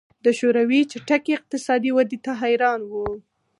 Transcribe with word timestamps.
د 0.25 0.27
شوروي 0.39 0.81
چټکې 0.91 1.31
اقتصادي 1.35 1.91
ودې 1.95 2.17
ته 2.25 2.31
حیران 2.41 2.81
وو 2.85 3.07